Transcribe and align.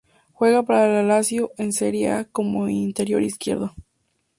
Juega 0.33 0.63
para 0.63 0.87
la 0.87 1.03
Lazio 1.03 1.51
en 1.59 1.71
Serie 1.73 2.09
A 2.09 2.25
como 2.25 2.67
Interior 2.67 3.21
izquierdo. 3.21 3.75